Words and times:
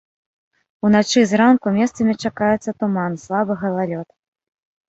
Уначы 0.87 1.13
і 1.25 1.25
зранку 1.33 1.67
месцамі 1.77 2.13
чакаецца 2.29 2.75
туман, 2.81 3.21
слабы 3.27 3.53
галалёд. 3.63 4.07